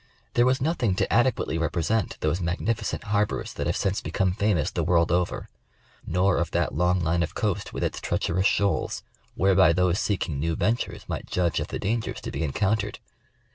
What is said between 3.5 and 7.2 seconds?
that have since become famous the world over; nor of that long